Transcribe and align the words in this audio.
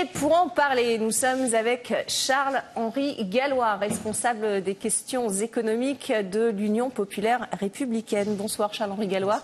Et 0.00 0.04
pour 0.04 0.32
en 0.32 0.48
parler, 0.48 0.96
nous 0.98 1.10
sommes 1.10 1.54
avec 1.54 1.92
Charles-Henri 2.06 3.16
Gallois, 3.24 3.74
responsable 3.76 4.62
des 4.62 4.76
questions 4.76 5.28
économiques 5.28 6.12
de 6.12 6.50
l'Union 6.50 6.88
populaire 6.88 7.48
républicaine. 7.58 8.36
Bonsoir 8.36 8.72
Charles-Henri 8.72 9.08
Gallois. 9.08 9.40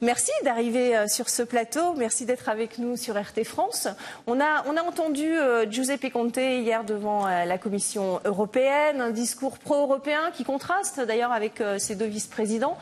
Merci 0.00 0.30
d'arriver 0.44 0.96
euh, 0.96 1.08
sur 1.08 1.28
ce 1.28 1.42
plateau. 1.42 1.94
Merci 1.96 2.24
d'être 2.24 2.48
avec 2.48 2.78
nous 2.78 2.96
sur 2.96 3.20
RT 3.20 3.42
France. 3.42 3.88
On 4.28 4.38
a, 4.38 4.62
entendu 4.86 5.26
euh, 5.26 5.68
Giuseppe 5.68 6.12
Conte 6.12 6.36
hier 6.36 6.84
devant 6.84 7.26
euh, 7.26 7.44
la 7.44 7.58
Commission 7.58 8.20
européenne, 8.24 9.00
un 9.00 9.10
discours 9.10 9.58
pro-européen 9.58 10.30
qui 10.32 10.44
contraste 10.44 11.00
d'ailleurs 11.00 11.32
avec 11.32 11.60
ses 11.78 11.96
deux 11.96 12.06
vice-présidents. 12.06 12.78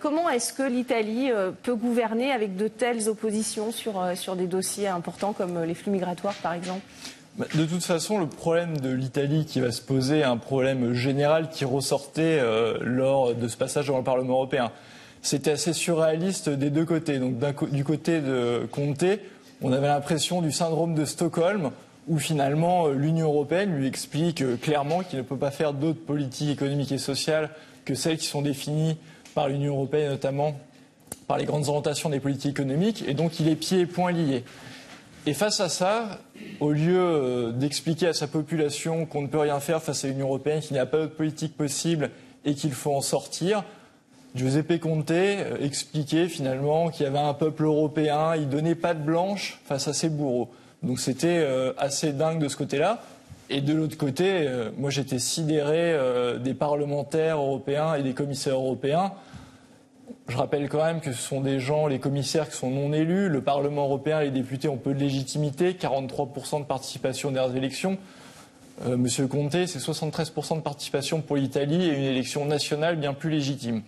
Comment 0.00 0.28
est-ce 0.28 0.52
que 0.52 0.62
l'Italie 0.62 1.30
peut 1.62 1.74
gouverner 1.74 2.32
avec 2.32 2.56
de 2.56 2.68
telles 2.68 3.08
oppositions 3.08 3.72
sur, 3.72 4.04
sur 4.14 4.36
des 4.36 4.46
dossiers 4.46 4.88
importants 4.88 5.32
comme 5.32 5.62
les 5.62 5.74
flux 5.74 5.90
migratoires, 5.90 6.34
par 6.42 6.52
exemple? 6.52 6.82
Bah, 7.36 7.46
de 7.54 7.64
toute 7.64 7.84
façon, 7.84 8.18
le 8.18 8.26
problème 8.26 8.76
de 8.78 8.90
l'Italie 8.90 9.46
qui 9.46 9.60
va 9.60 9.72
se 9.72 9.80
poser 9.80 10.18
est 10.18 10.24
un 10.24 10.36
problème 10.36 10.92
général 10.92 11.48
qui 11.50 11.64
ressortait 11.64 12.40
lors 12.80 13.34
de 13.34 13.48
ce 13.48 13.56
passage 13.56 13.86
devant 13.86 13.98
le 13.98 14.04
Parlement 14.04 14.34
européen 14.34 14.70
c'était 15.22 15.52
assez 15.52 15.72
surréaliste 15.72 16.48
des 16.48 16.70
deux 16.70 16.84
côtés. 16.84 17.18
Donc 17.18 17.34
du 17.70 17.84
côté 17.84 18.20
de 18.20 18.68
Conte, 18.70 19.04
on 19.62 19.72
avait 19.72 19.88
l'impression 19.88 20.40
du 20.40 20.52
syndrome 20.52 20.94
de 20.94 21.04
Stockholm, 21.04 21.70
où 22.08 22.18
finalement 22.18 22.86
euh, 22.86 22.94
l'Union 22.94 23.28
européenne 23.28 23.74
lui 23.74 23.86
explique 23.86 24.42
euh, 24.42 24.56
clairement 24.56 25.02
qu'il 25.02 25.18
ne 25.18 25.24
peut 25.24 25.36
pas 25.36 25.50
faire 25.50 25.74
d'autres 25.74 26.00
politiques 26.00 26.50
économiques 26.50 26.92
et 26.92 26.98
sociales 26.98 27.50
que 27.84 27.94
celles 27.94 28.16
qui 28.16 28.26
sont 28.26 28.42
définies 28.42 28.96
par 29.34 29.48
l'Union 29.48 29.74
européenne, 29.74 30.10
notamment 30.10 30.58
par 31.26 31.38
les 31.38 31.44
grandes 31.44 31.68
orientations 31.68 32.08
des 32.08 32.20
politiques 32.20 32.52
économiques, 32.58 33.04
et 33.06 33.14
donc 33.14 33.38
il 33.38 33.48
est 33.48 33.54
pieds 33.54 33.80
et 33.80 33.86
poings 33.86 34.12
liés. 34.12 34.44
Et 35.26 35.34
face 35.34 35.60
à 35.60 35.68
ça, 35.68 36.18
au 36.60 36.72
lieu 36.72 36.98
euh, 36.98 37.52
d'expliquer 37.52 38.08
à 38.08 38.14
sa 38.14 38.26
population 38.26 39.04
qu'on 39.04 39.22
ne 39.22 39.26
peut 39.26 39.38
rien 39.38 39.60
faire 39.60 39.82
face 39.82 40.04
à 40.04 40.08
l'Union 40.08 40.26
européenne, 40.26 40.60
qu'il 40.60 40.72
n'y 40.72 40.80
a 40.80 40.86
pas 40.86 40.98
d'autre 40.98 41.14
politique 41.14 41.56
possible 41.56 42.10
et 42.44 42.54
qu'il 42.54 42.72
faut 42.72 42.94
en 42.94 43.02
sortir, 43.02 43.62
Giuseppe 44.34 44.78
Conte 44.78 45.10
euh, 45.10 45.56
expliquait 45.60 46.28
finalement 46.28 46.90
qu'il 46.90 47.04
y 47.04 47.08
avait 47.08 47.18
un 47.18 47.34
peuple 47.34 47.64
européen, 47.64 48.36
il 48.36 48.48
donnait 48.48 48.76
pas 48.76 48.94
de 48.94 49.02
blanche 49.02 49.60
face 49.64 49.88
à 49.88 49.92
ses 49.92 50.08
bourreaux. 50.08 50.50
Donc 50.84 51.00
c'était 51.00 51.38
euh, 51.38 51.72
assez 51.78 52.12
dingue 52.12 52.38
de 52.40 52.48
ce 52.48 52.56
côté-là. 52.56 53.02
Et 53.48 53.60
de 53.60 53.74
l'autre 53.74 53.96
côté, 53.96 54.46
euh, 54.46 54.70
moi 54.76 54.90
j'étais 54.90 55.18
sidéré 55.18 55.96
des 56.38 56.54
parlementaires 56.54 57.38
européens 57.38 57.94
et 57.94 58.02
des 58.02 58.14
commissaires 58.14 58.54
européens. 58.54 59.12
Je 60.28 60.36
rappelle 60.36 60.68
quand 60.68 60.84
même 60.84 61.00
que 61.00 61.12
ce 61.12 61.20
sont 61.20 61.40
des 61.40 61.58
gens, 61.58 61.88
les 61.88 61.98
commissaires 61.98 62.48
qui 62.48 62.56
sont 62.56 62.70
non 62.70 62.92
élus. 62.92 63.28
Le 63.28 63.42
Parlement 63.42 63.84
européen, 63.86 64.20
les 64.20 64.30
députés 64.30 64.68
ont 64.68 64.76
peu 64.76 64.94
de 64.94 65.00
légitimité, 65.00 65.72
43% 65.72 66.60
de 66.60 66.64
participation 66.64 67.32
les 67.32 67.56
élections. 67.56 67.98
Monsieur 68.86 69.26
Conte, 69.26 69.52
c'est 69.66 69.78
73% 69.78 70.56
de 70.56 70.60
participation 70.60 71.20
pour 71.20 71.36
l'Italie 71.36 71.88
et 71.88 71.96
une 71.96 72.04
élection 72.04 72.44
nationale 72.46 72.96
bien 72.96 73.12
plus 73.12 73.30
légitime. 73.30 73.82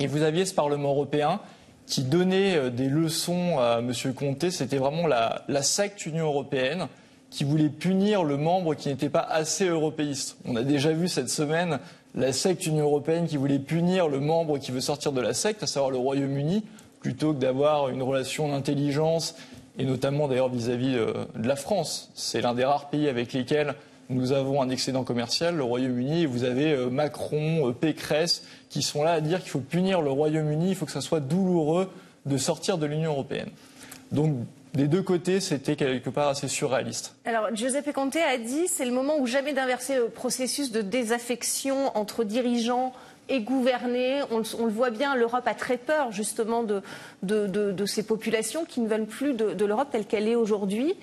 Et 0.00 0.06
vous 0.06 0.22
aviez 0.22 0.46
ce 0.46 0.54
Parlement 0.54 0.90
européen 0.90 1.40
qui 1.86 2.02
donnait 2.02 2.56
euh, 2.56 2.70
des 2.70 2.88
leçons 2.88 3.58
à 3.58 3.80
M. 3.80 3.92
Comté. 4.14 4.50
C'était 4.50 4.78
vraiment 4.78 5.06
la, 5.06 5.62
secte 5.62 6.06
Union 6.06 6.26
européenne 6.26 6.88
qui 7.28 7.44
voulait 7.44 7.68
punir 7.68 8.24
le 8.24 8.38
membre 8.38 8.74
qui 8.74 8.88
n'était 8.88 9.10
pas 9.10 9.20
assez 9.20 9.66
européiste. 9.66 10.38
On 10.46 10.56
a 10.56 10.62
déjà 10.62 10.92
vu 10.92 11.06
cette 11.06 11.28
semaine 11.28 11.78
la 12.14 12.32
secte 12.32 12.66
Union 12.66 12.86
européenne 12.86 13.26
qui 13.28 13.36
voulait 13.36 13.58
punir 13.58 14.08
le 14.08 14.18
membre 14.18 14.58
qui 14.58 14.72
veut 14.72 14.80
sortir 14.80 15.12
de 15.12 15.20
la 15.20 15.34
secte, 15.34 15.62
à 15.62 15.66
savoir 15.66 15.92
le 15.92 15.98
Royaume-Uni, 15.98 16.64
plutôt 17.00 17.34
que 17.34 17.38
d'avoir 17.38 17.88
une 17.88 18.02
relation 18.02 18.48
d'intelligence, 18.48 19.36
et 19.78 19.84
notamment 19.84 20.26
d'ailleurs 20.26 20.48
vis-à-vis 20.48 20.96
euh, 20.96 21.12
de 21.36 21.46
la 21.46 21.56
France. 21.56 22.10
C'est 22.14 22.40
l'un 22.40 22.54
des 22.54 22.64
rares 22.64 22.88
pays 22.88 23.08
avec 23.08 23.32
lesquels 23.32 23.74
nous 24.10 24.32
avons 24.32 24.60
un 24.60 24.68
excédent 24.68 25.04
commercial, 25.04 25.56
le 25.56 25.62
Royaume-Uni, 25.62 26.22
et 26.22 26.26
vous 26.26 26.44
avez 26.44 26.72
euh, 26.72 26.90
Macron, 26.90 27.68
euh, 27.68 27.72
Pécresse, 27.72 28.42
qui 28.68 28.82
sont 28.82 29.02
là 29.02 29.12
à 29.12 29.20
dire 29.20 29.40
qu'il 29.40 29.50
faut 29.50 29.60
punir 29.60 30.02
le 30.02 30.10
Royaume-Uni, 30.10 30.70
il 30.70 30.74
faut 30.74 30.84
que 30.84 30.92
ça 30.92 31.00
soit 31.00 31.20
douloureux 31.20 31.88
de 32.26 32.36
sortir 32.36 32.76
de 32.76 32.86
l'Union 32.86 33.12
européenne. 33.12 33.50
Donc, 34.12 34.34
des 34.74 34.86
deux 34.86 35.02
côtés, 35.02 35.40
c'était 35.40 35.74
quelque 35.74 36.10
part 36.10 36.28
assez 36.28 36.48
surréaliste. 36.48 37.16
Alors, 37.24 37.54
Giuseppe 37.54 37.92
Conte 37.92 38.16
a 38.16 38.38
dit 38.38 38.68
c'est 38.68 38.84
le 38.84 38.92
moment 38.92 39.18
où 39.18 39.26
jamais 39.26 39.52
d'inverser 39.52 39.96
le 39.96 40.08
processus 40.08 40.70
de 40.70 40.80
désaffection 40.80 41.96
entre 41.96 42.22
dirigeants 42.22 42.92
et 43.30 43.40
gouverner. 43.40 44.20
On, 44.30 44.38
le 44.38 44.72
voit 44.72 44.90
bien, 44.90 45.14
l'Europe 45.14 45.46
a 45.46 45.54
très 45.54 45.78
peur 45.78 46.12
justement 46.12 46.62
de, 46.62 46.82
de, 47.22 47.86
ces 47.86 48.02
populations 48.02 48.64
qui 48.64 48.80
ne 48.80 48.88
veulent 48.88 49.06
plus 49.06 49.32
de, 49.32 49.64
l'Europe 49.64 49.88
telle 49.90 50.04
qu'elle 50.04 50.28
est 50.28 50.34
aujourd'hui. 50.34 50.94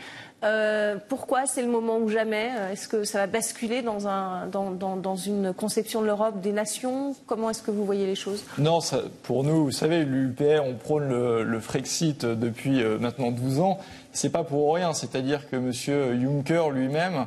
Euh, 0.44 0.98
pourquoi 1.10 1.48
c'est 1.48 1.64
le 1.64 1.68
moment 1.68 1.98
ou 1.98 2.10
jamais? 2.10 2.52
Est-ce 2.72 2.88
que 2.88 3.04
ça 3.06 3.20
va 3.20 3.28
basculer 3.28 3.82
dans, 3.82 4.08
un, 4.08 4.46
dans, 4.46 4.70
dans, 4.72 5.16
une 5.16 5.52
conception 5.52 6.02
de 6.02 6.06
l'Europe 6.06 6.42
des 6.42 6.52
nations? 6.52 7.16
Comment 7.26 7.50
est-ce 7.50 7.64
que 7.64 7.72
vous 7.72 7.86
voyez 7.86 8.06
les 8.06 8.14
choses? 8.14 8.44
Non, 8.60 8.80
pour 9.24 9.44
nous, 9.44 9.66
vous 9.66 9.72
savez, 9.72 10.04
l'UPR, 10.04 10.64
on 10.64 10.76
prône 10.76 11.10
le, 11.10 11.60
Frexit 11.60 12.24
depuis 12.24 12.84
euh, 12.84 13.00
maintenant 13.00 13.32
12 13.32 13.62
ans. 13.62 13.80
C'est 14.12 14.30
pas 14.30 14.44
pour 14.44 14.76
rien. 14.76 14.94
C'est-à-dire 14.94 15.50
que 15.50 15.56
M. 15.56 15.72
Juncker 15.74 16.70
lui-même 16.72 17.16
euh, 17.16 17.24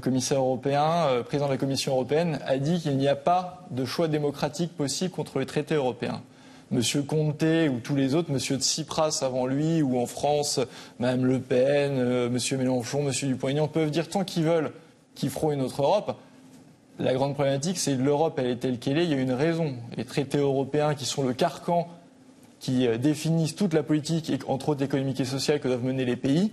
commissaire 0.00 0.38
européen, 0.38 1.06
euh, 1.08 1.22
président 1.22 1.46
de 1.46 1.52
la 1.52 1.58
Commission 1.58 1.92
européenne, 1.92 2.40
a 2.46 2.58
dit 2.58 2.80
qu'il 2.80 2.96
n'y 2.96 3.08
a 3.08 3.16
pas 3.16 3.66
de 3.70 3.84
choix 3.84 4.08
démocratique 4.08 4.76
possible 4.76 5.10
contre 5.10 5.38
les 5.38 5.46
traités 5.46 5.74
européens. 5.74 6.22
Monsieur 6.72 7.02
Conte 7.02 7.44
ou 7.44 7.78
tous 7.78 7.94
les 7.94 8.16
autres, 8.16 8.32
Monsieur 8.32 8.56
Tsipras 8.56 9.20
avant 9.22 9.46
lui, 9.46 9.82
ou 9.82 9.98
en 9.98 10.06
France, 10.06 10.58
Mme 10.98 11.24
Le 11.24 11.40
Pen, 11.40 11.92
euh, 11.98 12.28
Monsieur 12.28 12.56
Mélenchon, 12.56 13.02
Monsieur 13.02 13.28
Dupont-Aignan, 13.28 13.68
peuvent 13.68 13.90
dire 13.90 14.08
tant 14.08 14.24
qu'ils 14.24 14.44
veulent 14.44 14.72
qu'ils 15.14 15.30
feront 15.30 15.52
une 15.52 15.62
autre 15.62 15.82
Europe. 15.82 16.16
La 16.98 17.14
grande 17.14 17.34
problématique, 17.34 17.78
c'est 17.78 17.96
que 17.96 18.02
l'Europe, 18.02 18.38
elle 18.38 18.46
est 18.46 18.56
telle 18.56 18.78
qu'elle 18.78 18.98
est. 18.98 19.04
Il 19.04 19.10
y 19.10 19.14
a 19.14 19.20
une 19.20 19.32
raison. 19.32 19.74
Les 19.96 20.04
traités 20.04 20.38
européens, 20.38 20.94
qui 20.94 21.04
sont 21.04 21.22
le 21.22 21.34
carcan 21.34 21.88
qui 22.58 22.88
définissent 22.98 23.54
toute 23.54 23.74
la 23.74 23.82
politique, 23.82 24.32
entre 24.48 24.70
autres 24.70 24.82
économique 24.82 25.20
et 25.20 25.26
sociale, 25.26 25.60
que 25.60 25.68
doivent 25.68 25.84
mener 25.84 26.06
les 26.06 26.16
pays, 26.16 26.52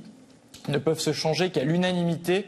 ne 0.68 0.78
peuvent 0.78 1.00
se 1.00 1.14
changer 1.14 1.50
qu'à 1.50 1.64
l'unanimité 1.64 2.46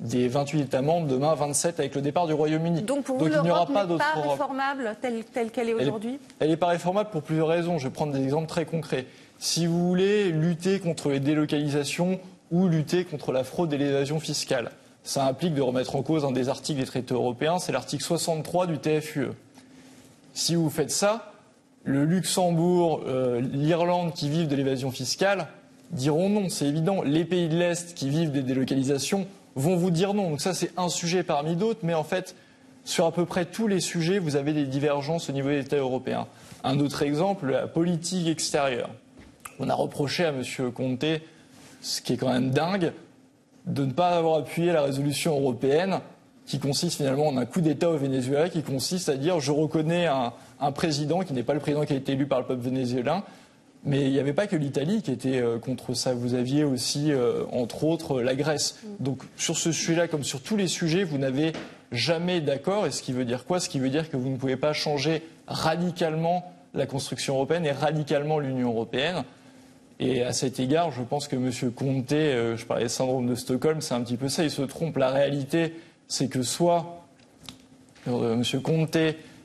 des 0.00 0.28
28 0.28 0.62
États 0.62 0.82
membres, 0.82 1.06
demain 1.06 1.34
27 1.34 1.80
avec 1.80 1.94
le 1.94 2.02
départ 2.02 2.26
du 2.26 2.32
Royaume-Uni. 2.32 2.82
Donc 2.82 3.04
pour 3.04 3.18
vous, 3.18 3.28
n'est 3.28 3.48
pas 3.48 4.22
réformable 4.22 4.96
telle 5.32 5.50
qu'elle 5.50 5.68
est 5.68 5.74
aujourd'hui? 5.74 6.18
Elle 6.40 6.50
n'est 6.50 6.56
pas 6.56 6.68
réformable 6.68 7.10
pour 7.10 7.22
plusieurs 7.22 7.48
raisons. 7.48 7.78
Je 7.78 7.84
vais 7.84 7.92
prendre 7.92 8.12
des 8.12 8.22
exemples 8.22 8.48
très 8.48 8.64
concrets. 8.64 9.06
Si 9.38 9.66
vous 9.66 9.88
voulez 9.88 10.30
lutter 10.30 10.80
contre 10.80 11.10
les 11.10 11.20
délocalisations 11.20 12.18
ou 12.50 12.68
lutter 12.68 13.04
contre 13.04 13.32
la 13.32 13.44
fraude 13.44 13.72
et 13.72 13.78
l'évasion 13.78 14.20
fiscale, 14.20 14.70
ça 15.02 15.26
implique 15.26 15.54
de 15.54 15.62
remettre 15.62 15.96
en 15.96 16.02
cause 16.02 16.24
un 16.24 16.32
des 16.32 16.48
articles 16.48 16.80
des 16.80 16.86
traités 16.86 17.14
européens, 17.14 17.58
c'est 17.58 17.72
l'article 17.72 18.02
63 18.02 18.66
du 18.66 18.78
TFUE. 18.78 19.28
Si 20.32 20.54
vous 20.54 20.70
faites 20.70 20.90
ça, 20.90 21.32
le 21.84 22.04
Luxembourg, 22.04 23.02
euh, 23.06 23.40
l'Irlande 23.40 24.14
qui 24.14 24.30
vivent 24.30 24.48
de 24.48 24.56
l'évasion 24.56 24.90
fiscale 24.90 25.46
diront 25.90 26.30
non, 26.30 26.48
c'est 26.48 26.66
évident. 26.66 27.02
Les 27.02 27.24
pays 27.24 27.48
de 27.48 27.56
l'Est 27.56 27.94
qui 27.94 28.08
vivent 28.08 28.32
des 28.32 28.42
délocalisations 28.42 29.26
vont 29.56 29.76
vous 29.76 29.90
dire 29.90 30.14
non. 30.14 30.30
Donc 30.30 30.40
ça, 30.40 30.54
c'est 30.54 30.70
un 30.76 30.88
sujet 30.88 31.22
parmi 31.22 31.56
d'autres, 31.56 31.80
mais 31.82 31.94
en 31.94 32.04
fait, 32.04 32.34
sur 32.84 33.06
à 33.06 33.12
peu 33.12 33.24
près 33.24 33.46
tous 33.46 33.66
les 33.66 33.80
sujets, 33.80 34.18
vous 34.18 34.36
avez 34.36 34.52
des 34.52 34.66
divergences 34.66 35.30
au 35.30 35.32
niveau 35.32 35.48
des 35.48 35.60
États 35.60 35.76
européens. 35.76 36.26
Un 36.62 36.80
autre 36.80 37.02
exemple, 37.02 37.50
la 37.50 37.66
politique 37.66 38.28
extérieure. 38.28 38.90
On 39.58 39.68
a 39.68 39.74
reproché 39.74 40.24
à 40.24 40.30
M. 40.30 40.42
Conte, 40.72 41.04
ce 41.80 42.00
qui 42.00 42.14
est 42.14 42.16
quand 42.16 42.32
même 42.32 42.50
dingue, 42.50 42.92
de 43.66 43.84
ne 43.84 43.92
pas 43.92 44.10
avoir 44.10 44.38
appuyé 44.38 44.72
la 44.72 44.82
résolution 44.82 45.38
européenne 45.38 46.00
qui 46.46 46.58
consiste 46.58 46.98
finalement 46.98 47.28
en 47.28 47.38
un 47.38 47.46
coup 47.46 47.62
d'État 47.62 47.88
au 47.88 47.96
Venezuela, 47.96 48.50
qui 48.50 48.62
consiste 48.62 49.08
à 49.08 49.16
dire 49.16 49.40
je 49.40 49.50
reconnais 49.50 50.06
un, 50.06 50.34
un 50.60 50.72
président 50.72 51.20
qui 51.20 51.32
n'est 51.32 51.42
pas 51.42 51.54
le 51.54 51.60
président 51.60 51.86
qui 51.86 51.94
a 51.94 51.96
été 51.96 52.12
élu 52.12 52.26
par 52.26 52.40
le 52.40 52.46
peuple 52.46 52.62
vénézuélien, 52.62 53.22
mais 53.84 54.02
il 54.02 54.12
n'y 54.12 54.18
avait 54.18 54.32
pas 54.32 54.46
que 54.46 54.56
l'Italie 54.56 55.02
qui 55.02 55.10
était 55.10 55.40
euh, 55.40 55.58
contre 55.58 55.94
ça. 55.94 56.14
Vous 56.14 56.34
aviez 56.34 56.64
aussi, 56.64 57.12
euh, 57.12 57.44
entre 57.52 57.84
autres, 57.84 58.22
la 58.22 58.34
Grèce. 58.34 58.78
Donc 58.98 59.22
sur 59.36 59.58
ce 59.58 59.72
sujet-là, 59.72 60.08
comme 60.08 60.24
sur 60.24 60.40
tous 60.40 60.56
les 60.56 60.68
sujets, 60.68 61.04
vous 61.04 61.18
n'avez 61.18 61.52
jamais 61.92 62.40
d'accord. 62.40 62.86
Et 62.86 62.90
ce 62.90 63.02
qui 63.02 63.12
veut 63.12 63.26
dire 63.26 63.44
quoi? 63.44 63.60
Ce 63.60 63.68
qui 63.68 63.78
veut 63.78 63.90
dire 63.90 64.10
que 64.10 64.16
vous 64.16 64.30
ne 64.30 64.36
pouvez 64.36 64.56
pas 64.56 64.72
changer 64.72 65.22
radicalement 65.46 66.50
la 66.72 66.86
construction 66.86 67.34
européenne 67.34 67.66
et 67.66 67.72
radicalement 67.72 68.38
l'Union 68.38 68.70
européenne. 68.70 69.22
Et 70.00 70.22
à 70.22 70.32
cet 70.32 70.58
égard, 70.58 70.90
je 70.90 71.02
pense 71.02 71.28
que 71.28 71.36
M. 71.36 71.70
Conte, 71.72 72.12
euh, 72.12 72.56
je 72.56 72.64
parlais 72.64 72.84
de 72.84 72.88
syndrome 72.88 73.28
de 73.28 73.34
Stockholm, 73.34 73.80
c'est 73.80 73.94
un 73.94 74.00
petit 74.00 74.16
peu 74.16 74.28
ça, 74.28 74.42
il 74.42 74.50
se 74.50 74.62
trompe. 74.62 74.96
La 74.96 75.10
réalité, 75.10 75.74
c'est 76.08 76.28
que 76.28 76.42
soit 76.42 77.04
M. 78.06 78.42
Conte 78.62 78.96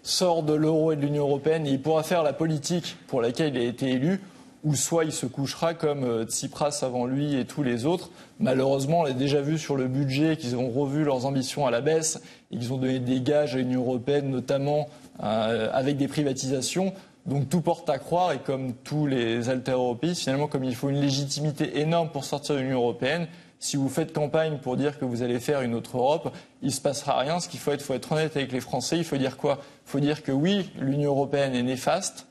sort 0.03 0.43
de 0.43 0.53
l'euro 0.53 0.91
et 0.91 0.95
de 0.95 1.01
l'Union 1.01 1.23
européenne 1.23 1.67
et 1.67 1.71
il 1.71 1.81
pourra 1.81 2.03
faire 2.03 2.23
la 2.23 2.33
politique 2.33 2.97
pour 3.07 3.21
laquelle 3.21 3.55
il 3.55 3.61
a 3.61 3.65
été 3.65 3.89
élu, 3.89 4.21
ou 4.63 4.75
soit 4.75 5.05
il 5.05 5.11
se 5.11 5.25
couchera 5.25 5.73
comme 5.73 6.03
euh, 6.03 6.25
Tsipras 6.25 6.79
avant 6.81 7.05
lui 7.05 7.35
et 7.35 7.45
tous 7.45 7.63
les 7.63 7.85
autres. 7.85 8.09
Malheureusement, 8.39 9.01
on 9.01 9.03
l'a 9.03 9.13
déjà 9.13 9.41
vu 9.41 9.57
sur 9.57 9.75
le 9.77 9.87
budget 9.87 10.35
qu'ils 10.35 10.55
ont 10.57 10.69
revu 10.69 11.03
leurs 11.03 11.25
ambitions 11.25 11.65
à 11.65 11.71
la 11.71 11.81
baisse 11.81 12.21
et 12.51 12.57
qu'ils 12.57 12.73
ont 12.73 12.77
donné 12.77 12.99
des 12.99 13.21
gages 13.21 13.55
à 13.55 13.59
l'Union 13.59 13.81
européenne, 13.81 14.29
notamment 14.29 14.89
euh, 15.23 15.69
avec 15.73 15.97
des 15.97 16.07
privatisations. 16.07 16.93
Donc 17.25 17.47
tout 17.47 17.61
porte 17.61 17.89
à 17.89 17.99
croire, 17.99 18.31
et 18.31 18.39
comme 18.39 18.73
tous 18.73 19.05
les 19.05 19.49
alter-européistes, 19.49 20.21
finalement, 20.23 20.47
comme 20.47 20.63
il 20.63 20.75
faut 20.75 20.89
une 20.89 20.99
légitimité 20.99 21.79
énorme 21.79 22.09
pour 22.09 22.23
sortir 22.23 22.55
de 22.55 22.61
l'Union 22.61 22.79
européenne, 22.79 23.27
si 23.59 23.75
vous 23.75 23.89
faites 23.89 24.13
campagne 24.13 24.57
pour 24.57 24.77
dire 24.77 24.97
que 24.97 25.06
vous 25.06 25.21
allez 25.21 25.39
faire 25.39 25.61
une 25.61 25.75
autre 25.75 25.97
Europe, 25.97 26.33
il 26.61 26.71
se 26.71 26.79
passera 26.79 27.19
rien. 27.19 27.39
Ce 27.41 27.50
qu'il 27.50 27.59
faut 27.59 27.71
être, 27.71 27.81
faut 27.81 27.94
être 27.94 28.11
honnête 28.13 28.35
avec 28.38 28.53
les 28.53 28.61
Français. 28.61 28.97
Il 28.97 29.03
faut 29.03 29.17
dire 29.17 29.35
quoi? 29.35 29.59
Il 29.85 29.91
faut 29.91 30.00
dire 30.00 30.23
que 30.23 30.31
oui, 30.31 30.71
l'Union 30.79 31.11
européenne 31.11 31.53
est 31.56 31.63
néfaste. 31.63 32.25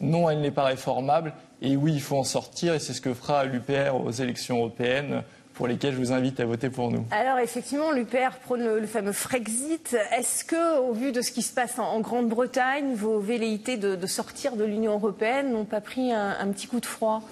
Non, 0.00 0.28
elle 0.28 0.40
n'est 0.40 0.50
pas 0.50 0.64
réformable. 0.64 1.32
Et 1.62 1.76
oui, 1.76 1.94
il 1.94 2.02
faut 2.02 2.18
en 2.18 2.24
sortir. 2.24 2.74
Et 2.74 2.78
c'est 2.78 2.92
ce 2.92 3.00
que 3.00 3.14
fera 3.14 3.44
l'UPR 3.44 3.94
aux 3.94 4.10
élections 4.10 4.58
européennes 4.58 5.22
pour 5.54 5.68
lesquelles 5.68 5.94
je 5.94 5.98
vous 5.98 6.12
invite 6.12 6.40
à 6.40 6.44
voter 6.44 6.68
pour 6.68 6.90
nous. 6.90 7.06
Alors 7.12 7.38
effectivement, 7.38 7.92
l'UPR 7.92 8.36
prône 8.42 8.64
le, 8.64 8.86
fameux 8.86 9.12
Frexit. 9.12 9.96
Est-ce 10.12 10.44
que, 10.44 10.80
au 10.80 10.92
vu 10.92 11.12
de 11.12 11.22
ce 11.22 11.30
qui 11.30 11.42
se 11.42 11.54
passe 11.54 11.78
en, 11.78 12.00
Grande-Bretagne, 12.00 12.94
vos 12.94 13.20
velléités 13.20 13.76
de, 13.76 14.06
sortir 14.06 14.56
de 14.56 14.64
l'Union 14.64 14.94
européenne 14.94 15.52
n'ont 15.52 15.64
pas 15.64 15.80
pris 15.80 16.12
un 16.12 16.48
petit 16.48 16.66
coup 16.66 16.80
de 16.80 16.86
froid? 16.86 17.22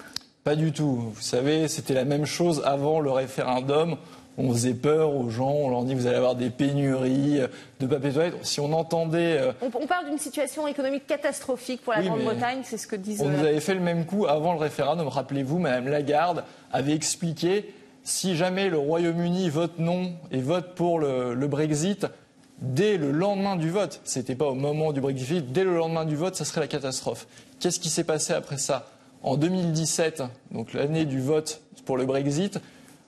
Pas 0.43 0.55
du 0.55 0.71
tout. 0.71 1.11
Vous 1.13 1.21
savez, 1.21 1.67
c'était 1.67 1.93
la 1.93 2.05
même 2.05 2.25
chose 2.25 2.61
avant 2.65 2.99
le 2.99 3.11
référendum. 3.11 3.97
On 4.37 4.51
faisait 4.51 4.73
peur 4.73 5.15
aux 5.15 5.29
gens, 5.29 5.51
on 5.51 5.69
leur 5.69 5.83
dit 5.83 5.93
vous 5.93 6.07
allez 6.07 6.15
avoir 6.15 6.35
des 6.35 6.49
pénuries 6.49 7.39
de 7.79 7.85
papier 7.87 8.11
toilette. 8.11 8.33
Si 8.41 8.59
on 8.59 8.73
entendait. 8.73 9.37
Euh, 9.39 9.51
on, 9.61 9.85
parle 9.85 10.07
d'une 10.07 10.17
situation 10.17 10.67
économique 10.67 11.05
catastrophique 11.05 11.81
pour 11.83 11.93
la 11.93 12.01
Grande-Bretagne, 12.01 12.61
c'est 12.63 12.77
ce 12.77 12.87
que 12.87 12.95
disent. 12.95 13.21
On 13.21 13.29
nous 13.29 13.39
avait 13.39 13.59
fait 13.59 13.75
le 13.75 13.79
même 13.79 14.05
coup 14.05 14.25
avant 14.25 14.53
le 14.53 14.59
référendum. 14.59 15.07
Rappelez-vous, 15.07 15.59
Madame 15.59 15.87
Lagarde 15.87 16.43
avait 16.71 16.95
expliqué 16.95 17.73
si 18.03 18.35
jamais 18.35 18.69
le 18.69 18.77
Royaume-Uni 18.79 19.49
vote 19.49 19.77
non 19.77 20.13
et 20.31 20.41
vote 20.41 20.73
pour 20.75 20.99
le, 20.99 21.35
le 21.35 21.47
Brexit, 21.47 22.07
dès 22.59 22.97
le 22.97 23.11
lendemain 23.11 23.55
du 23.55 23.69
vote, 23.69 24.01
c'était 24.03 24.35
pas 24.35 24.47
au 24.47 24.55
moment 24.55 24.91
du 24.91 25.01
Brexit, 25.01 25.51
dès 25.51 25.63
le 25.63 25.75
lendemain 25.75 26.05
du 26.05 26.15
vote, 26.15 26.35
ça 26.35 26.43
serait 26.43 26.61
la 26.61 26.67
catastrophe. 26.67 27.27
Qu'est-ce 27.59 27.79
qui 27.79 27.89
s'est 27.89 28.03
passé 28.03 28.33
après 28.33 28.57
ça? 28.57 28.87
En 29.23 29.37
2017, 29.37 30.23
donc 30.51 30.73
l'année 30.73 31.05
du 31.05 31.21
vote 31.21 31.61
pour 31.85 31.97
le 31.97 32.05
Brexit, 32.05 32.59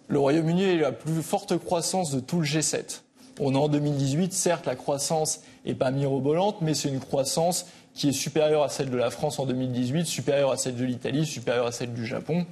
le 0.08 0.20
Royaume-Uni 0.20 0.66
a 0.66 0.74
eu 0.74 0.80
la 0.80 0.92
plus 0.92 1.22
forte 1.22 1.58
croissance 1.58 2.12
de 2.12 2.20
tout 2.20 2.40
le 2.40 2.46
G7. 2.46 3.02
On 3.40 3.54
est 3.54 3.58
en 3.58 3.68
2018, 3.68 4.34
certes, 4.34 4.66
la 4.66 4.76
croissance 4.76 5.42
n'est 5.66 5.74
pas 5.74 5.92
mirobolante, 5.92 6.62
mais 6.62 6.74
c'est 6.74 6.90
une 6.90 7.00
croissance 7.00 7.68
qui 7.94 8.10
est 8.10 8.14
supérieure 8.14 8.64
à 8.64 8.70
celle 8.70 8.90
de 8.90 8.98
la 8.98 9.10
France 9.10 9.40
en 9.40 9.46
2018, 9.46 10.06
supérieure 10.06 10.52
à 10.52 10.58
celle 10.58 10.76
de 10.76 10.86
l'Italie, 10.86 11.26
supérieure 11.26 11.68
à 11.68 11.72
celle 11.72 11.94
du 11.94 12.06
Japon, 12.06 12.46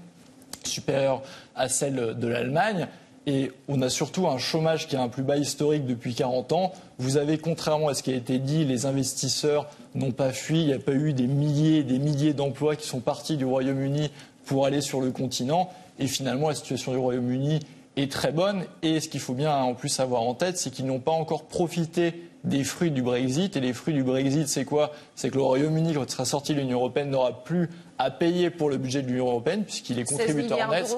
supérieure 0.63 1.21
à 1.55 1.69
celle 1.69 2.17
de 2.17 2.27
l'Allemagne. 2.27 2.87
Et 3.25 3.51
on 3.69 3.81
a 3.81 3.89
surtout 3.89 4.27
un 4.27 4.37
chômage 4.37 4.87
qui 4.87 4.95
est 4.95 4.99
un 4.99 5.07
plus 5.07 5.23
bas 5.23 5.37
historique 5.37 5.85
depuis 5.85 6.13
40 6.13 6.51
ans. 6.51 6.73
Vous 6.97 7.17
avez, 7.17 7.37
contrairement 7.37 7.87
à 7.87 7.93
ce 7.93 8.03
qui 8.03 8.11
a 8.11 8.15
été 8.15 8.37
dit, 8.37 8.65
les 8.65 8.85
investisseurs 8.85 9.67
n'ont 9.95 10.11
pas 10.11 10.31
fui. 10.31 10.59
Il 10.59 10.67
n'y 10.67 10.73
a 10.73 10.79
pas 10.79 10.91
eu 10.91 11.13
des 11.13 11.27
milliers 11.27 11.79
et 11.79 11.83
des 11.83 11.99
milliers 11.99 12.33
d'emplois 12.33 12.75
qui 12.75 12.87
sont 12.87 12.99
partis 12.99 13.37
du 13.37 13.45
Royaume-Uni 13.45 14.11
pour 14.45 14.65
aller 14.65 14.81
sur 14.81 14.99
le 14.99 15.11
continent. 15.11 15.69
Et 15.99 16.07
finalement, 16.07 16.49
la 16.49 16.55
situation 16.55 16.91
du 16.91 16.97
Royaume-Uni 16.97 17.61
est 17.95 18.11
très 18.11 18.33
bonne. 18.33 18.65
Et 18.81 18.99
ce 18.99 19.07
qu'il 19.07 19.21
faut 19.21 19.35
bien 19.35 19.55
en 19.55 19.73
plus 19.73 19.99
avoir 20.01 20.23
en 20.23 20.33
tête, 20.33 20.57
c'est 20.57 20.69
qu'ils 20.69 20.85
n'ont 20.85 20.99
pas 20.99 21.11
encore 21.11 21.43
profité 21.43 22.29
des 22.43 22.65
fruits 22.65 22.91
du 22.91 23.01
Brexit. 23.01 23.55
Et 23.55 23.61
les 23.61 23.71
fruits 23.71 23.93
du 23.93 24.03
Brexit, 24.03 24.49
c'est 24.49 24.65
quoi? 24.65 24.91
C'est 25.15 25.29
que 25.29 25.35
le 25.35 25.43
Royaume-Uni, 25.43 25.93
quand 25.93 26.03
il 26.03 26.11
sera 26.11 26.25
sorti 26.25 26.53
de 26.53 26.59
l'Union 26.59 26.79
européenne, 26.79 27.09
n'aura 27.09 27.43
plus 27.43 27.69
à 27.99 28.11
payer 28.11 28.49
pour 28.49 28.69
le 28.69 28.75
budget 28.75 29.01
de 29.01 29.07
l'Union 29.07 29.27
européenne, 29.27 29.63
puisqu'il 29.63 29.97
est 29.97 30.03
contributeur 30.03 30.69
net 30.69 30.93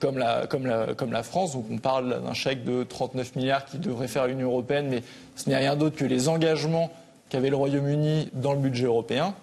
comme 0.00 0.18
la, 0.18 1.22
France. 1.22 1.52
Donc 1.52 1.66
on 1.70 1.78
parle 1.78 2.22
d'un 2.22 2.34
chèque 2.34 2.64
de 2.64 2.82
39 2.82 3.36
milliards 3.36 3.64
qui 3.64 3.78
devrait 3.78 4.08
faire 4.08 4.26
l'Union 4.26 4.48
européenne, 4.48 4.88
mais 4.88 5.02
ce 5.36 5.48
n'est 5.48 5.56
rien 5.56 5.76
d'autre 5.76 5.96
que 5.96 6.04
les 6.04 6.28
engagements 6.28 6.90
qu'avait 7.28 7.50
le 7.50 7.56
Royaume-Uni 7.56 8.30
dans 8.32 8.52
le 8.52 8.58
budget 8.58 8.86
européen. 8.86 9.34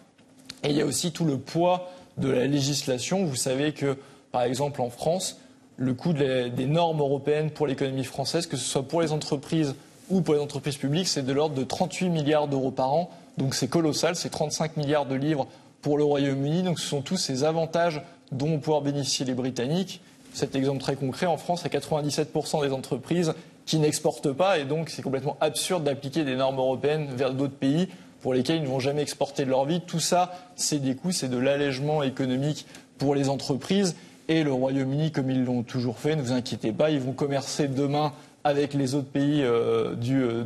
Et 0.63 0.69
il 0.69 0.75
y 0.75 0.81
a 0.81 0.86
aussi 0.86 1.12
tout 1.12 1.25
le 1.25 1.38
poids 1.38 1.89
de 2.18 2.30
la 2.30 2.48
législation. 2.48 3.24
Vous 3.25 3.36
savez 3.36 3.71
que, 3.71 3.98
par 4.31 4.42
exemple, 4.42 4.81
en 4.81 4.89
France, 4.89 5.39
le 5.77 5.94
coût 5.94 6.13
des 6.13 6.65
normes 6.65 7.00
européennes 7.00 7.51
pour 7.51 7.68
l'économie 7.68 8.04
française, 8.04 8.48
que 8.48 8.57
ce 8.57 8.65
soit 8.65 8.83
pour 8.83 9.01
les 9.01 9.12
entreprises 9.12 9.75
ou 10.09 10.21
pour 10.21 10.33
les 10.33 10.39
entreprises 10.39 10.77
publiques, 10.77 11.07
c'est 11.07 11.25
de 11.25 11.31
l'ordre 11.31 11.56
de 11.56 11.63
38 11.63 12.09
milliards 12.09 12.48
d'euros 12.48 12.71
par 12.71 12.92
an. 12.92 13.09
Donc 13.38 13.54
c'est 13.54 13.68
colossal, 13.68 14.15
c'est 14.15 14.30
35 14.30 14.77
milliards 14.77 15.06
de 15.06 15.15
livres 15.15 15.48
pour 15.81 15.98
le 15.98 16.04
Royaume-Uni. 16.04 16.63
Donc 16.63 16.80
ce 16.80 16.88
sont 16.88 17.01
tous 17.01 17.18
ces 17.18 17.44
avantages 17.44 18.01
dont 18.31 18.48
vont 18.48 18.59
pouvoir 18.59 18.81
bénéficier 18.81 19.25
les 19.25 19.33
Britanniques 19.33 20.01
cet 20.33 20.56
exemple 20.56 20.81
très 20.81 20.95
concret, 20.95 21.25
en 21.25 21.38
France, 21.38 21.63
il 21.65 21.74
y 21.74 21.75
a 21.75 21.79
97% 21.79 22.65
des 22.65 22.74
entreprises 22.74 23.33
qui 23.65 23.79
n'exportent 23.79 24.31
pas 24.31 24.59
et 24.59 24.65
donc 24.65 24.89
c'est 24.89 25.01
complètement 25.01 25.38
absurde 25.41 25.83
d'appliquer 25.83 26.24
des 26.24 26.35
normes 26.35 26.57
européennes 26.57 27.07
vers 27.15 27.33
d'autres 27.33 27.56
pays 27.56 27.89
pour 28.21 28.33
lesquels 28.33 28.57
ils 28.57 28.63
ne 28.63 28.68
vont 28.68 28.79
jamais 28.79 29.01
exporter 29.01 29.45
de 29.45 29.50
leur 29.50 29.65
vie. 29.65 29.81
Tout 29.81 30.00
ça, 30.00 30.31
c'est 30.56 30.79
des 30.79 30.95
coûts, 30.95 31.12
c'est 31.12 31.29
de 31.29 31.38
l'allègement 31.38 32.03
économique 32.03 32.65
pour 32.97 33.13
les 33.13 33.29
entreprises. 33.29 33.95
Et 34.29 34.44
le 34.44 34.51
Royaume-Uni, 34.51 35.12
comme 35.12 35.29
ils 35.29 35.44
l'ont 35.44 35.63
toujours 35.63 36.00
fait, 36.00 36.15
ne 36.15 36.21
vous 36.21 36.33
inquiétez 36.33 36.71
pas, 36.71 36.89
ils 36.89 37.00
vont 37.00 37.13
commercer 37.13 37.68
demain 37.68 38.12
avec 38.47 38.73
les 38.73 38.95
autres 38.95 39.09
pays 39.09 39.44
euh, 39.44 39.94
du, 39.94 40.23
euh, 40.23 40.44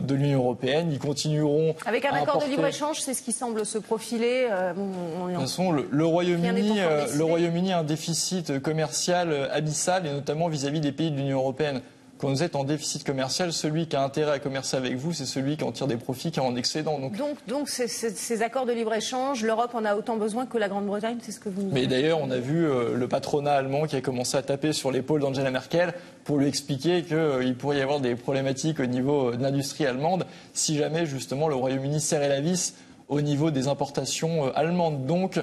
de, 0.00 0.14
l'Union 0.14 0.38
européenne. 0.38 0.90
Ils 0.92 1.00
continueront. 1.00 1.74
Avec 1.84 2.04
un 2.04 2.12
accord 2.12 2.38
de 2.38 2.48
libre-échange, 2.48 3.00
c'est 3.00 3.12
ce 3.12 3.22
qui 3.22 3.32
semble 3.32 3.66
se 3.66 3.78
profiler. 3.78 4.46
Euh, 4.50 4.72
de 4.72 5.32
toute 5.32 5.40
façon, 5.40 5.72
le, 5.72 6.06
Royaume-Uni 6.06 6.78
Royaume 7.20 7.70
a 7.72 7.78
un 7.78 7.82
déficit 7.84 8.60
commercial 8.60 9.50
abyssal, 9.52 10.06
et 10.06 10.12
notamment 10.12 10.48
vis-à-vis 10.48 10.80
des 10.80 10.92
pays 10.92 11.10
de 11.10 11.16
l'Union 11.16 11.38
européenne. 11.38 11.80
Quand 12.18 12.28
vous 12.28 12.42
êtes 12.44 12.54
en 12.54 12.62
déficit 12.62 13.04
commercial, 13.04 13.52
celui 13.52 13.88
qui 13.88 13.96
a 13.96 14.02
intérêt 14.02 14.32
à 14.32 14.38
commercer 14.38 14.76
avec 14.76 14.94
vous, 14.96 15.12
c'est 15.12 15.26
celui 15.26 15.56
qui 15.56 15.64
en 15.64 15.72
tire 15.72 15.88
des 15.88 15.96
profits, 15.96 16.30
qui 16.30 16.38
est 16.38 16.42
en 16.42 16.54
excédent. 16.54 16.98
Donc, 16.98 17.14
donc, 17.48 17.68
ces 17.68 18.42
accords 18.42 18.66
de 18.66 18.72
libre-échange, 18.72 19.42
l'Europe 19.42 19.74
en 19.74 19.84
a 19.84 19.96
autant 19.96 20.16
besoin 20.16 20.46
que 20.46 20.56
la 20.56 20.68
Grande-Bretagne, 20.68 21.18
c'est 21.22 21.32
ce 21.32 21.40
que 21.40 21.48
vous 21.48 21.62
nous 21.62 21.68
dites 21.68 21.74
Mais 21.74 21.86
d'ailleurs, 21.86 22.20
on 22.22 22.30
a 22.30 22.38
vu 22.38 22.66
euh, 22.66 22.94
le 22.94 23.08
patronat 23.08 23.52
allemand 23.52 23.86
qui 23.86 23.96
a 23.96 24.00
commencé 24.00 24.36
à 24.36 24.42
taper 24.42 24.72
sur 24.72 24.92
l'épaule 24.92 25.20
d'Angela 25.20 25.50
Merkel 25.50 25.92
pour 26.24 26.38
lui 26.38 26.46
expliquer 26.46 27.02
qu'il 27.02 27.16
euh, 27.16 27.52
pourrait 27.58 27.78
y 27.78 27.82
avoir 27.82 27.98
des 27.98 28.14
problématiques 28.14 28.78
au 28.78 28.86
niveau 28.86 29.30
euh, 29.30 29.36
de 29.36 29.42
l'industrie 29.42 29.84
allemande 29.84 30.24
si 30.52 30.76
jamais 30.76 31.06
justement 31.06 31.48
le 31.48 31.56
Royaume-Uni 31.56 32.00
serrait 32.00 32.28
la 32.28 32.40
vis 32.40 32.74
au 33.08 33.20
niveau 33.20 33.50
des 33.50 33.66
importations 33.66 34.54
allemandes. 34.54 35.04
Donc, 35.04 35.40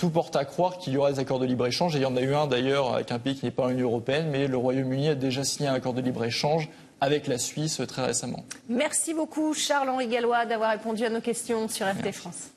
tout 0.00 0.08
porte 0.08 0.34
à 0.34 0.46
croire 0.46 0.78
qu'il 0.78 0.94
y 0.94 0.96
aura 0.96 1.12
des 1.12 1.18
accords 1.18 1.38
de 1.38 1.44
libre-échange. 1.44 1.94
Et 1.94 1.98
il 1.98 2.02
y 2.02 2.06
en 2.06 2.16
a 2.16 2.22
eu 2.22 2.34
un 2.34 2.46
d'ailleurs 2.46 2.94
avec 2.94 3.12
un 3.12 3.18
pays 3.18 3.34
qui 3.34 3.44
n'est 3.44 3.50
pas 3.50 3.68
l'Union 3.68 3.88
européenne, 3.88 4.28
mais 4.30 4.46
le 4.46 4.56
Royaume-Uni 4.56 5.10
a 5.10 5.14
déjà 5.14 5.44
signé 5.44 5.68
un 5.68 5.74
accord 5.74 5.92
de 5.92 6.00
libre-échange 6.00 6.70
avec 7.02 7.26
la 7.26 7.36
Suisse 7.36 7.82
très 7.86 8.06
récemment. 8.06 8.42
Merci 8.70 9.12
beaucoup 9.12 9.52
Charles-Henri 9.52 10.08
Gallois 10.08 10.46
d'avoir 10.46 10.70
répondu 10.70 11.04
à 11.04 11.10
nos 11.10 11.20
questions 11.20 11.68
sur 11.68 11.86
RT 11.86 12.12
France. 12.12 12.48